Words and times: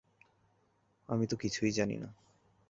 আমি 1.09 1.25
তো 1.27 1.35
কিছুই 1.37 1.71
জানি 1.71 1.97
না। 1.97 2.09